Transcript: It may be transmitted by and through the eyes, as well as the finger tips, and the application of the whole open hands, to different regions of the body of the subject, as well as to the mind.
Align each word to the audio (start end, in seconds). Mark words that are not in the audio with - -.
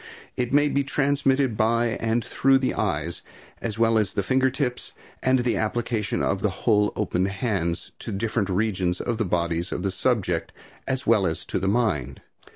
It 0.35 0.51
may 0.51 0.67
be 0.67 0.83
transmitted 0.83 1.55
by 1.55 1.89
and 1.99 2.25
through 2.25 2.57
the 2.57 2.73
eyes, 2.73 3.21
as 3.61 3.77
well 3.77 3.99
as 3.99 4.13
the 4.13 4.23
finger 4.23 4.49
tips, 4.49 4.93
and 5.21 5.37
the 5.37 5.57
application 5.57 6.23
of 6.23 6.41
the 6.41 6.49
whole 6.65 6.91
open 6.95 7.25
hands, 7.27 7.91
to 7.99 8.11
different 8.11 8.49
regions 8.49 8.99
of 8.99 9.19
the 9.19 9.25
body 9.25 9.59
of 9.71 9.83
the 9.83 9.91
subject, 9.91 10.53
as 10.87 11.05
well 11.05 11.27
as 11.27 11.45
to 11.45 11.59
the 11.59 11.67
mind. 11.67 12.19